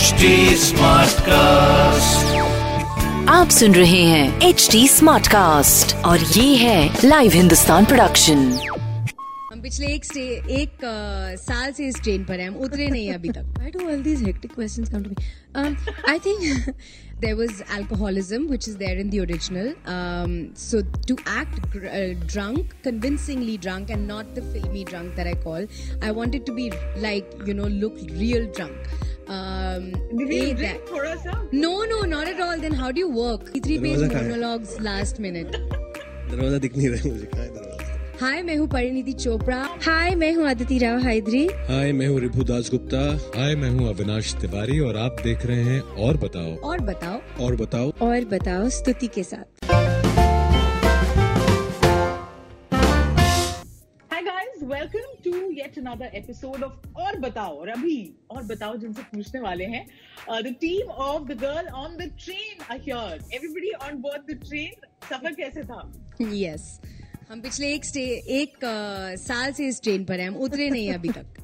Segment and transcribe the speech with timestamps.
[0.00, 0.26] HD
[0.64, 2.28] Smartcast.
[3.30, 8.38] आप सुन रहे हैं एच डी स्मार्ट कास्ट और ये है लाइव हिंदुस्तान प्रोडक्शन
[9.52, 10.22] हम पिछले एक स्टे
[10.60, 13.88] एक अ, साल से इस ट्रेन पर हैं हम उतरे नहीं अभी तक Why do
[13.90, 15.26] all these hectic questions come to me?
[15.62, 15.76] Um,
[16.14, 16.18] I
[17.22, 20.80] there was alcoholism which is there in the original um, so
[21.10, 25.66] to act gr- uh, drunk convincingly drunk and not the filmy drunk that i call
[26.10, 26.64] i wanted to be
[27.04, 28.94] like you know look real drunk
[29.30, 29.82] um,
[30.20, 31.34] drink that- thoda sa?
[31.54, 32.62] no no not at all.
[32.64, 33.42] Then how do you work?
[33.66, 35.56] Three page monologues last minute.
[36.30, 37.70] दरवाज़ा दिख नहीं रहा मुझे। कहाँ है दरवाज़ा?
[38.20, 42.44] हाय मैं हूँ परिणीति चोपड़ा। हाय मैं हूँ अदिति राव हाइद्री हाय मैं हूँ रिभु
[42.44, 46.80] दास गुप्ता। हाय मैं हूँ अविनाश तिवारी। और आप देख रहे हैं और बताओ। और
[46.80, 49.69] बताओ। और बताओ। और बताओ स्तुति के साथ।
[54.30, 57.96] Guys welcome to yet another episode of और बताओ और अभी
[58.30, 59.84] और बताओ जिनसे पूछने वाले हैं
[60.42, 64.86] the team of the girl on the train I hear everybody on board the train
[65.06, 65.80] सफ़र कैसे था
[66.20, 66.68] yes.
[67.30, 68.04] हम पिछले एक स्टे
[68.36, 71.38] एक uh, साल से इस ट्रेन पर हैं हम उतरे नहीं अभी तक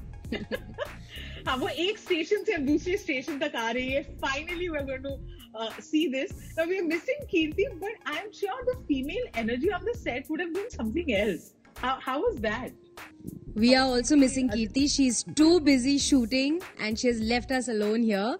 [1.48, 5.04] हाँ वो एक स्टेशन से हम दूसरे स्टेशन तक आ रही है finally we going
[5.04, 9.84] to see this we are missing Kirti but I am sure the female energy of
[9.84, 12.72] the set would have been something else how, how was that
[13.56, 14.86] We are also missing Kirti.
[14.94, 18.36] She's too busy shooting and she has left us alone here.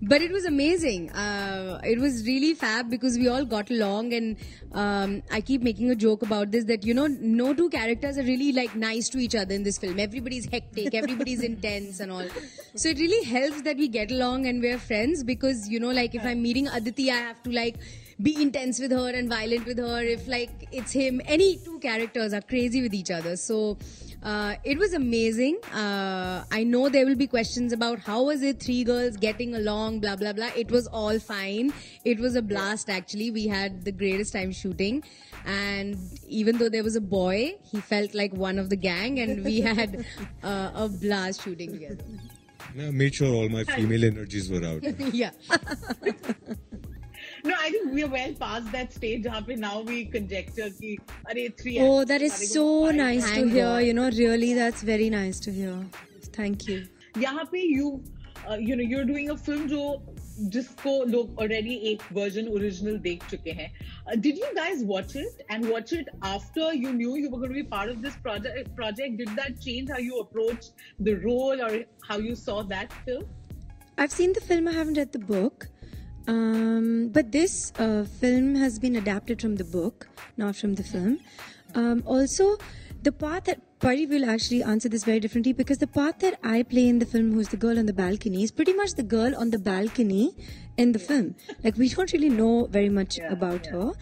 [0.00, 1.10] But it was amazing.
[1.10, 4.36] Uh, it was really fab because we all got along and
[4.72, 8.22] um, I keep making a joke about this that, you know, no two characters are
[8.22, 9.98] really like nice to each other in this film.
[9.98, 12.28] Everybody's hectic, everybody's intense and all.
[12.76, 16.14] So it really helps that we get along and we're friends because, you know, like
[16.14, 17.74] if I'm meeting Aditi, I have to like
[18.22, 20.02] be intense with her and violent with her.
[20.02, 23.36] If like it's him, any two characters are crazy with each other.
[23.36, 23.78] So
[24.22, 25.58] uh, it was amazing.
[25.72, 30.00] Uh, I know there will be questions about how was it three girls getting along,
[30.00, 30.50] blah blah blah.
[30.56, 31.72] It was all fine.
[32.04, 33.30] It was a blast actually.
[33.30, 35.02] We had the greatest time shooting,
[35.46, 35.96] and
[36.28, 39.60] even though there was a boy, he felt like one of the gang, and we
[39.72, 40.04] had
[40.42, 42.04] uh, a blast shooting together.
[42.78, 44.82] I made sure all my female energies were out.
[45.14, 45.30] yeah.
[47.42, 49.24] No, I think we are well past that stage.
[49.24, 50.96] पे now we conjecture कि
[51.30, 51.78] अरे three.
[51.80, 53.64] Oh, that is so nice to Thank hear.
[53.64, 53.84] God.
[53.84, 55.76] You know, really, that's very nice to hear.
[56.32, 56.86] Thank you.
[57.18, 58.02] यहाँ पे you
[58.48, 59.84] uh, you know you're doing a film जो
[60.52, 63.70] जिसको लोग already एक version original देख चुके हैं.
[64.06, 67.54] Uh, did you guys watch it and watch it after you knew you were going
[67.56, 68.74] to be part of this project?
[68.76, 73.24] Project did that change how you approached the role or how you saw that film?
[73.98, 75.68] I've seen the film, I haven't read the book.
[76.26, 81.18] Um, but this uh, film has been adapted from the book, not from the film.
[81.74, 82.56] Um, also,
[83.02, 86.62] the part that Pari will actually answer this very differently because the part that I
[86.62, 89.34] play in the film, who's the girl on the balcony, is pretty much the girl
[89.34, 90.36] on the balcony
[90.76, 91.34] in the film.
[91.64, 93.92] Like, we don't really know very much about her.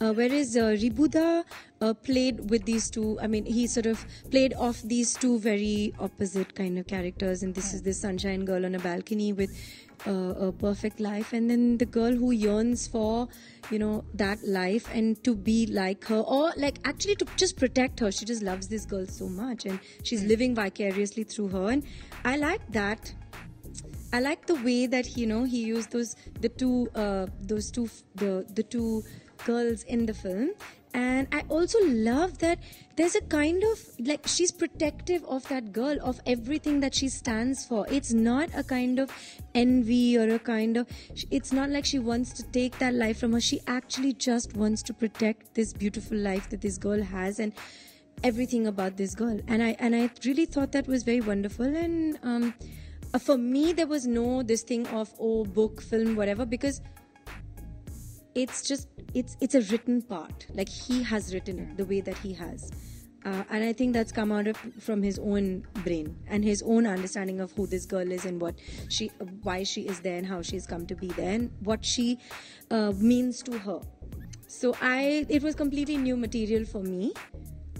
[0.00, 1.42] Uh, whereas uh, Ribhu da
[1.80, 5.94] uh, played with these two, I mean, he sort of played off these two very
[6.00, 7.44] opposite kind of characters.
[7.44, 9.56] And this is this sunshine girl on a balcony with
[10.06, 11.32] uh, a perfect life.
[11.32, 13.28] And then the girl who yearns for,
[13.70, 18.00] you know, that life and to be like her, or like actually to just protect
[18.00, 18.10] her.
[18.12, 21.70] She just loves this girl so much and she's living vicariously through her.
[21.70, 21.84] And
[22.24, 23.12] I like that.
[24.12, 27.90] I like the way that you know he used those the two uh, those two
[28.14, 29.04] the the two
[29.44, 30.50] girls in the film
[30.94, 32.58] and I also love that
[32.96, 37.64] there's a kind of like she's protective of that girl of everything that she stands
[37.64, 37.86] for.
[37.90, 39.10] It's not a kind of
[39.54, 40.88] envy or a kind of
[41.30, 43.40] it's not like she wants to take that life from her.
[43.40, 47.52] She actually just wants to protect this beautiful life that this girl has and
[48.24, 49.40] everything about this girl.
[49.46, 51.66] And i and i really thought that was very wonderful.
[51.66, 52.54] And um
[53.14, 56.80] uh, for me there was no this thing of oh book film whatever because
[58.38, 60.46] it's just it's it's a written part.
[60.54, 62.70] Like he has written it the way that he has.
[63.24, 66.86] Uh, and i think that's come out of, from his own brain and his own
[66.86, 68.54] understanding of who this girl is and what
[68.88, 69.08] she
[69.42, 72.16] why she is there and how she's come to be there and what she
[72.70, 73.80] uh, means to her.
[74.46, 77.12] So i it was completely new material for me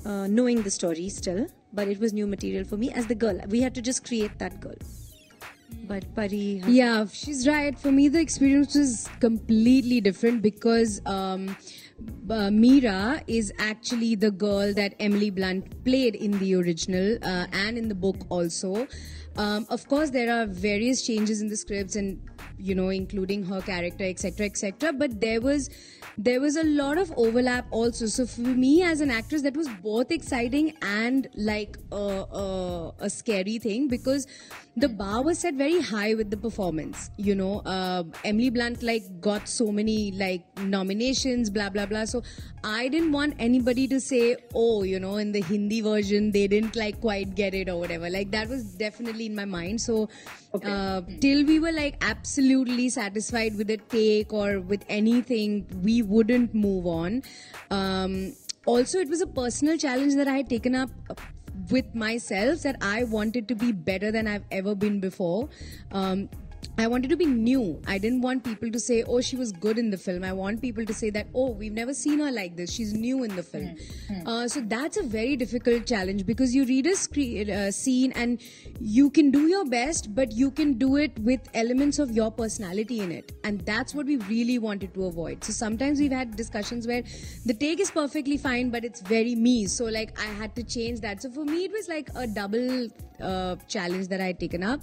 [0.04, 3.40] uh, knowing the story still but it was new material for me as the girl.
[3.48, 4.88] We had to just create that girl
[5.88, 7.78] but Pari Yeah, she's right.
[7.78, 11.56] For me, the experience was completely different because um,
[12.30, 17.78] uh, Mira is actually the girl that Emily Blunt played in the original uh, and
[17.78, 18.86] in the book also.
[19.36, 22.20] Um, of course, there are various changes in the scripts, and
[22.58, 24.92] you know, including her character, etc., etc.
[24.92, 25.70] But there was
[26.16, 28.06] there was a lot of overlap also.
[28.06, 33.10] So for me as an actress, that was both exciting and like a, a, a
[33.10, 34.26] scary thing because
[34.76, 37.10] the bar was set very high with the performance.
[37.16, 42.04] You know, uh, Emily Blunt like got so many like nominations, blah blah blah.
[42.04, 42.22] So
[42.64, 46.74] I didn't want anybody to say, oh, you know, in the Hindi version they didn't
[46.74, 48.10] like quite get it or whatever.
[48.10, 49.80] Like that was definitely in my mind.
[49.80, 50.08] So
[50.54, 52.47] uh, till we were like absolutely
[52.88, 57.22] satisfied with the take or with anything, we wouldn't move on.
[57.70, 58.34] Um,
[58.66, 60.90] also, it was a personal challenge that I had taken up
[61.70, 65.48] with myself that I wanted to be better than I've ever been before.
[65.92, 66.28] Um,
[66.80, 67.82] I wanted to be new.
[67.88, 70.22] I didn't want people to say, oh, she was good in the film.
[70.22, 72.72] I want people to say that, oh, we've never seen her like this.
[72.72, 73.74] She's new in the film.
[74.24, 78.40] Uh, so that's a very difficult challenge because you read a screen, uh, scene and
[78.78, 83.00] you can do your best, but you can do it with elements of your personality
[83.00, 83.32] in it.
[83.42, 85.42] And that's what we really wanted to avoid.
[85.42, 87.02] So sometimes we've had discussions where
[87.44, 89.66] the take is perfectly fine, but it's very me.
[89.66, 91.22] So, like, I had to change that.
[91.22, 92.86] So for me, it was like a double
[93.20, 94.80] uh, challenge that I had taken up.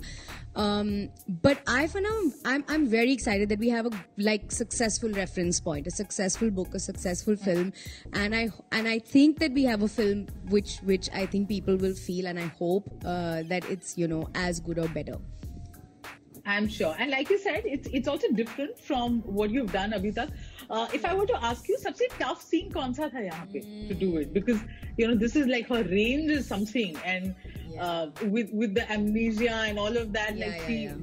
[0.55, 5.11] Um, but I, for now, I'm I'm very excited that we have a like successful
[5.11, 7.73] reference point, a successful book, a successful film,
[8.13, 11.77] and I and I think that we have a film which which I think people
[11.77, 15.19] will feel, and I hope uh, that it's you know as good or better.
[16.47, 16.95] I'm sure.
[16.99, 20.31] And like you said, it's it's also different from what you've done abhi tak.
[20.69, 23.89] Uh, if I were to ask you, सबसे tough scene कौन सा था यहाँ पे
[23.89, 24.33] to do it?
[24.35, 24.61] Because
[24.97, 27.35] you know this is like her range is something, and
[27.80, 30.94] uh, with with the amnesia and all of that, Yeah, like yeah, she yeah.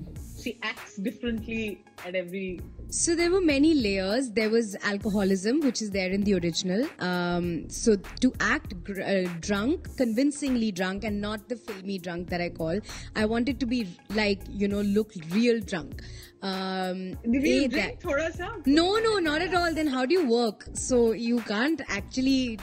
[0.42, 2.60] she acts differently at every.
[2.90, 4.30] So there were many layers.
[4.32, 6.86] There was alcoholism, which is there in the original.
[6.98, 12.42] Um, so to act gr- uh, drunk, convincingly drunk, and not the filmy drunk that
[12.42, 12.80] I call,
[13.16, 16.02] I wanted to be like you know look real drunk.
[16.42, 18.50] Um, Did you drink that- thoda sa?
[18.66, 19.72] No, no, not at all.
[19.72, 20.69] Then how do you work?
[20.74, 22.58] So you can't actually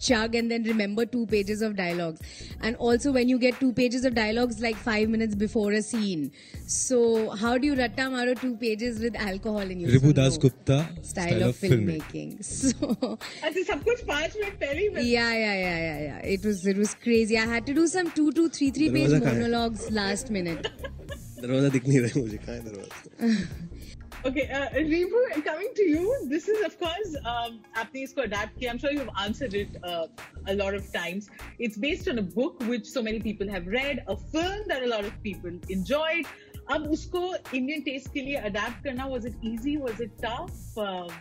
[0.00, 2.20] chug and then remember two pages of dialogues.
[2.60, 6.30] And also when you get two pages of dialogues like five minutes before a scene.
[6.66, 9.88] So how do you ratta maro two pages with alcohol in you?
[9.88, 10.40] Ribu So Das no.
[10.42, 12.34] Gupta style, of filmmaking.
[12.44, 16.18] So अच्छा सब कुछ पाँच minute पहले ही मिल- yeah, yeah, yeah, yeah, yeah.
[16.36, 17.38] It was it was crazy.
[17.38, 19.40] I had to do some two, two, three, three page दरवाजा कहाँ है?
[19.40, 20.70] monologues last minute.
[21.40, 23.69] दरवाजा दिख नहीं रहा है मुझे कहाँ है दरवाजा
[24.23, 28.69] Okay, uh, Ribhu, coming to you, this is of course um, apne isko adapt kiya.
[28.69, 30.07] I'm sure you've answered it uh,
[30.47, 31.29] a lot of times.
[31.57, 34.87] It's based on a book which so many people have read, a film that a
[34.87, 36.25] lot of people enjoyed.
[36.71, 37.21] अब उसको
[37.55, 41.11] Indian test के लिए was it easy was it tough it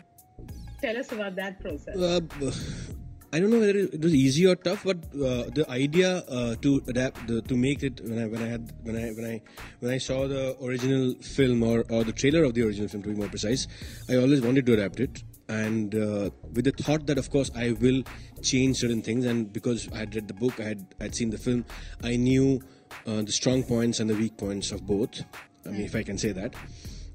[0.47, 2.90] tough tell us about that process
[3.33, 6.83] I don't know whether it was easy or tough, but uh, the idea uh, to
[6.89, 9.43] adapt, the, to make it when I when I had when I when I
[9.79, 13.11] when I saw the original film or, or the trailer of the original film, to
[13.11, 13.69] be more precise,
[14.09, 17.71] I always wanted to adapt it, and uh, with the thought that of course I
[17.73, 18.03] will
[18.43, 21.39] change certain things, and because I had read the book, I had I'd seen the
[21.39, 21.65] film,
[22.03, 22.61] I knew
[23.07, 25.23] uh, the strong points and the weak points of both.
[25.65, 26.57] I mean, if I can say that.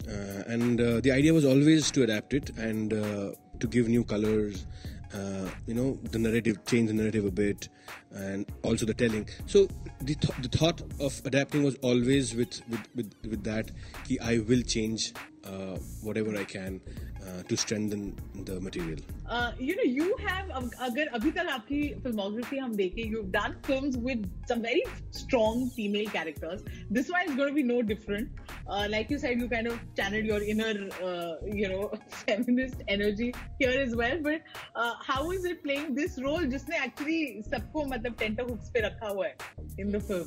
[0.08, 4.66] Uh, and uh, the idea was always to adapt it and to give new colors
[5.14, 7.70] uh, you know the narrative change the narrative a bit
[8.12, 9.28] and also the telling.
[9.46, 9.68] So
[10.02, 13.72] the, th- the thought of adapting was always with with with, with that
[14.06, 15.14] ki i will change
[15.51, 15.77] uh,
[16.09, 16.81] whatever i can
[17.29, 18.05] uh, to strengthen
[18.51, 19.01] the material
[19.39, 23.53] Uh, you know, you have अब अगर अभी तक आपकी filmography हम देखें, you've done
[23.67, 24.81] films with some very
[25.19, 26.65] strong female characters.
[26.97, 28.41] This one is going to be no different.
[28.69, 30.73] Uh, like you said, you kind of channeled your inner,
[31.11, 31.85] uh, you know,
[32.25, 33.29] feminist energy
[33.61, 34.19] here as well.
[34.27, 37.21] But uh, how is it playing this role, जिसने actually
[37.53, 39.37] सबको मतलब tenterhooks पे रखा हुआ है
[39.85, 40.27] in the film?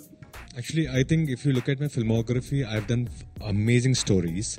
[0.63, 4.55] Actually, I think if you look at my filmography, I've done f- amazing stories.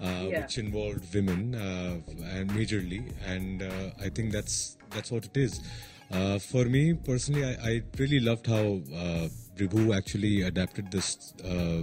[0.00, 0.40] Uh, Yeah.
[0.40, 1.96] which involved women uh,
[2.36, 5.60] and majorly, and uh, I think that's that's what it is.
[6.12, 11.82] Uh, for me personally, I, I really loved how uh, Ribhu actually adapted this uh,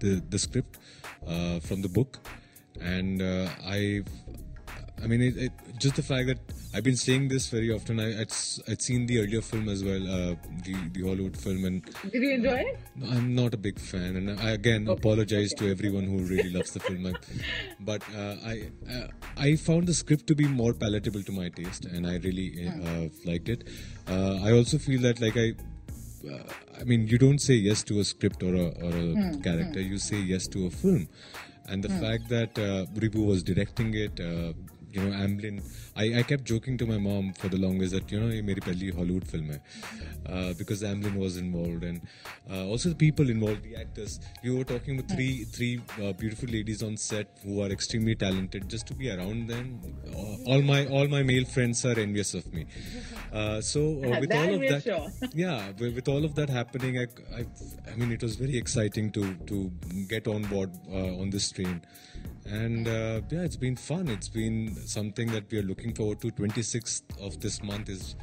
[0.00, 0.78] the the script
[1.26, 2.18] uh, from the book,
[2.80, 4.02] and uh, I
[5.02, 6.38] I mean, it, it, just the fact that
[6.74, 7.98] I've been saying this very often.
[7.98, 11.64] I, I'd, s- I'd seen the earlier film as well, uh, the the Hollywood film,
[11.64, 12.78] and Did you enjoy it?
[13.10, 14.16] I'm not a big fan.
[14.16, 17.12] And I again apologize to everyone who really loves the film.
[17.80, 21.86] But uh, I uh, I found the script to be more palatable to my taste,
[21.86, 23.66] and I really uh, liked it.
[24.08, 25.54] Uh, I also feel that like I.
[26.30, 26.42] Uh,
[26.78, 29.80] I mean, you don't say yes to a script or a, or a character.
[29.80, 31.08] You say yes to a film,
[31.66, 34.52] and the fact that uh, Ribhu was directing it, uh,
[34.93, 35.61] you know, Amblin.
[35.97, 38.61] I, I kept joking to my mom for the longest that you know, ये मेरी
[38.65, 39.59] पहली Hollywood film है,
[40.29, 42.01] uh, because Amblin was involved and
[42.49, 44.19] uh, also the people involved, the actors.
[44.43, 48.69] We were talking with three three uh, beautiful ladies on set who are extremely talented.
[48.69, 49.81] Just to be around them,
[50.13, 52.65] uh, all my all my male friends are envious of me.
[53.33, 55.07] Uh, so uh, with That all of we're that, sure.
[55.33, 57.07] yeah, with, with all of that happening, I,
[57.41, 57.45] I,
[57.91, 59.71] I mean, it was very exciting to to
[60.15, 61.81] get on board uh, on this train,
[62.46, 64.08] and uh, yeah, it's been fun.
[64.08, 66.28] It's been something that we are looking forward to.
[66.28, 68.16] 26th of this month is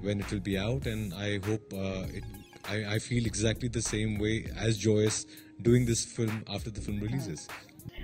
[0.00, 2.24] when it will be out, and I hope uh, it.
[2.68, 5.26] I, I feel exactly the same way as joyous
[5.62, 7.48] doing this film after the film releases.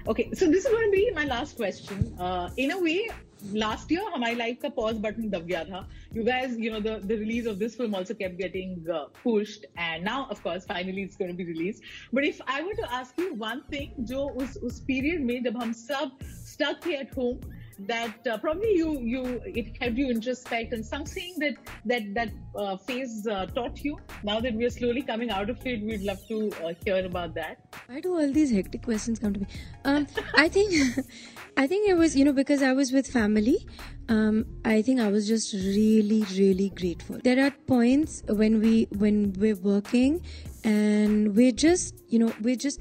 [0.09, 2.15] Okay, so this is going to be my last question.
[2.19, 3.09] Uh, in a way,
[3.45, 7.13] last year हमारी life का pause button दब गया था। You guys you know the
[7.13, 8.87] release of this film also kept getting
[9.25, 11.81] pushed and now of course finally it's going be release
[12.15, 15.63] but if I were to ask you one thing जो उस उस period में जब
[15.63, 20.73] हम सब stuck थे at home that uh, probably you you it helped you introspect
[20.73, 23.99] and something that that that uh, phase uh, taught you.
[24.23, 27.35] Now that we are slowly coming out of it, we'd love to uh, hear about
[27.35, 27.59] that.
[27.87, 29.47] Why do all these hectic questions come to me?
[29.85, 30.07] Um,
[30.37, 30.73] I think,
[31.57, 33.67] I think it was you know because I was with family.
[34.09, 37.19] Um, I think I was just really, really grateful.
[37.23, 40.23] There are points when we when we're working,
[40.65, 42.81] and we're just you know we're just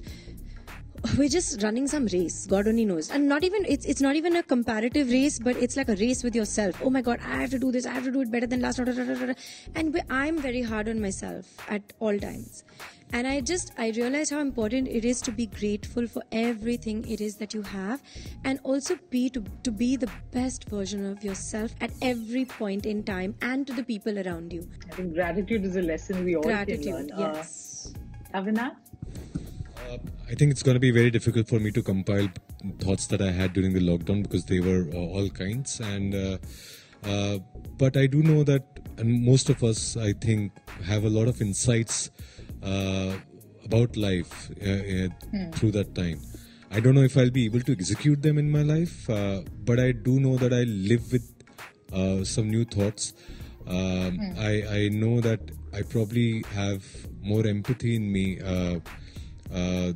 [1.17, 2.45] we're just running some race.
[2.47, 3.09] God only knows.
[3.11, 6.23] And not even it's it's not even a comparative race but it's like a race
[6.23, 6.81] with yourself.
[6.83, 8.61] Oh my god i have to do this i have to do it better than
[8.61, 8.79] last
[9.75, 12.63] and we- i'm very hard on myself at all times.
[13.13, 17.21] And i just i realize how important it is to be grateful for everything it
[17.21, 18.01] is that you have
[18.43, 23.03] and also be to, to be the best version of yourself at every point in
[23.03, 24.67] time and to the people around you.
[24.91, 27.11] I think gratitude is a lesson we all can gratitude learn.
[27.11, 27.93] Uh, yes.
[28.33, 28.75] Avinash?
[29.95, 29.99] Uh,
[30.29, 32.27] I think it's going to be very difficult for me to compile
[32.79, 35.79] thoughts that I had during the lockdown because they were uh, all kinds.
[35.79, 36.37] And uh,
[37.03, 37.39] uh,
[37.77, 38.63] but I do know that,
[38.97, 40.51] and most of us, I think,
[40.83, 42.09] have a lot of insights
[42.63, 43.13] uh,
[43.63, 45.07] about life uh, uh,
[45.51, 46.19] through that time.
[46.71, 49.79] I don't know if I'll be able to execute them in my life, uh, but
[49.79, 51.31] I do know that I live with
[51.93, 53.13] uh, some new thoughts.
[53.67, 55.39] Um, I, I know that
[55.73, 56.83] I probably have
[57.21, 58.39] more empathy in me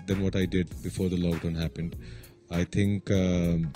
[0.07, 1.95] than what I did before the lockdown happened.
[2.51, 3.71] I think um,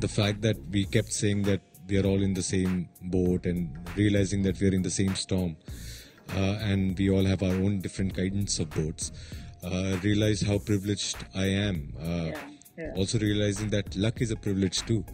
[0.00, 3.76] the fact that we kept saying that we are all in the same boat and
[3.96, 5.56] realizing that we are in the same storm
[6.34, 9.12] uh, and we all have our own different kinds of boats.
[9.62, 11.92] Uh, realize how privileged I am.
[12.00, 12.38] Uh,
[12.76, 12.92] yeah.
[12.94, 15.04] Also realizing that luck is a privilege too,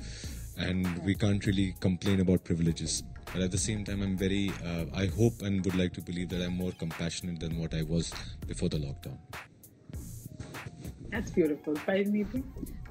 [0.58, 3.02] and we can't really complain about privileges.
[3.32, 4.50] But at the same time, I'm very.
[4.64, 7.82] Uh, I hope and would like to believe that I'm more compassionate than what I
[7.82, 8.12] was
[8.46, 9.16] before the lockdown.
[11.12, 11.74] That's beautiful.
[11.74, 12.42] Parineeti?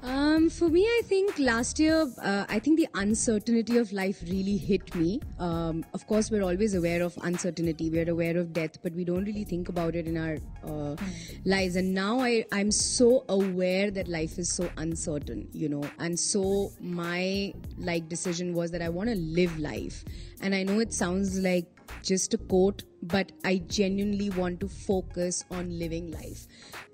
[0.04, 4.56] Um, for me, I think last year, uh, I think the uncertainty of life really
[4.56, 5.20] hit me.
[5.40, 7.90] Um, of course, we're always aware of uncertainty.
[7.90, 10.96] We're aware of death, but we don't really think about it in our uh,
[11.44, 11.74] lives.
[11.74, 15.82] And now I, I'm so aware that life is so uncertain, you know.
[15.98, 20.04] And so my like decision was that I want to live life.
[20.40, 21.66] And I know it sounds like
[22.02, 26.46] just a quote, but I genuinely want to focus on living life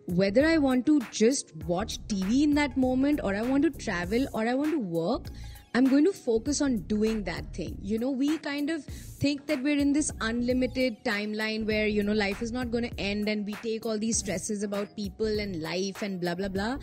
[0.08, 4.26] whether I want to just watch TV in that moment, or I want to travel,
[4.32, 5.26] or I want to work,
[5.74, 7.76] I'm going to focus on doing that thing.
[7.82, 8.86] You know, we kind of
[9.20, 13.00] think that we're in this unlimited timeline where, you know, life is not going to
[13.00, 16.78] end and we take all these stresses about people and life and blah, blah, blah.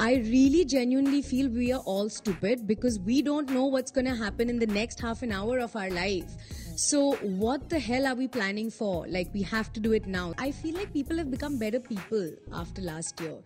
[0.00, 4.16] I really genuinely feel we are all stupid because we don't know what's going to
[4.16, 6.36] happen in the next half an hour of our life.
[6.78, 9.06] So, what the hell are we planning for?
[9.08, 10.34] Like, we have to do it now.
[10.36, 13.38] I feel like people have become better people after last year.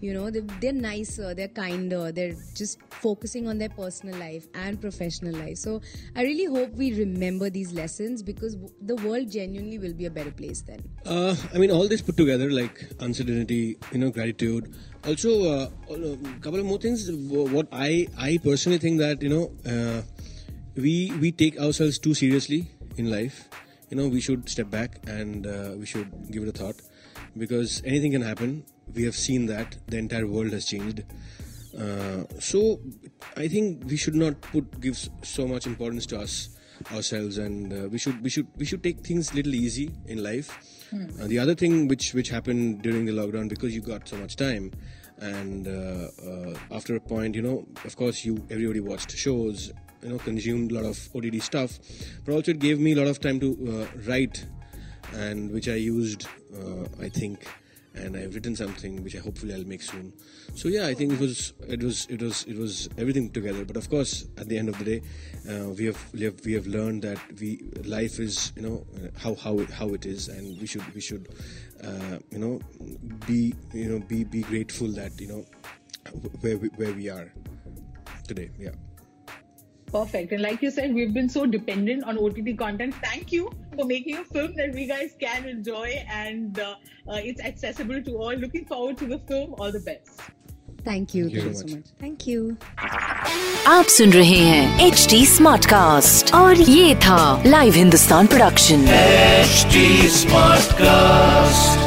[0.00, 5.34] You know, they're, nicer, they're kinder, they're just focusing on their personal life and professional
[5.34, 5.56] life.
[5.56, 5.80] So,
[6.14, 10.10] I really hope we remember these lessons because w- the world genuinely will be a
[10.10, 10.80] better place then.
[11.04, 14.74] Uh, I mean, all this put together, like uncertainty, you know, gratitude.
[15.06, 17.10] Also, uh, a couple of more things.
[17.10, 20.02] What I I personally think that you know, uh,
[20.74, 23.48] we we take ourselves too seriously in life.
[23.90, 26.76] You know, we should step back and uh, we should give it a thought
[27.36, 28.64] because anything can happen.
[28.94, 31.02] We have seen that the entire world has changed.
[31.78, 32.80] Uh, so,
[33.36, 36.55] I think we should not put give so much importance to us
[36.92, 40.50] ourselves and uh, we should we should we should take things little easy in life.
[40.92, 44.36] Uh, the other thing which which happened during the lockdown because you got so much
[44.36, 44.70] time
[45.18, 50.10] and uh, uh, after a point you know of course you everybody watched shows you
[50.10, 51.78] know consumed a lot of OTT stuff
[52.24, 54.44] but also it gave me a lot of time to uh, write
[55.14, 57.46] and which i used uh, i think
[57.96, 60.12] and I've written something which I hopefully I'll make soon.
[60.54, 63.64] So yeah, I think it was it was it was it was everything together.
[63.64, 65.02] But of course, at the end of the day,
[65.48, 68.86] uh, we have we have we have learned that we life is you know
[69.18, 71.28] how how it, how it is, and we should we should
[71.82, 72.60] uh, you know
[73.26, 75.44] be you know be be grateful that you know
[76.40, 77.32] where we, where we are
[78.26, 78.50] today.
[78.58, 78.70] Yeah.
[79.92, 80.32] Perfect.
[80.32, 82.92] And like you said, we've been so dependent on OTT content.
[82.96, 86.75] Thank you for making a film that we guys can enjoy and uh,
[87.07, 88.35] uh, it's accessible to all.
[88.35, 89.55] Looking forward to the film.
[89.57, 90.21] All the best.
[90.83, 91.29] Thank you.
[91.29, 91.75] Thank you Thank you so so much.
[91.75, 91.91] much.
[91.99, 92.57] Thank you.
[93.67, 98.85] आप सुन रहे हैं H D smart cast और ये था live Hindustan production
[99.43, 99.85] HD
[100.17, 101.84] Smartcast.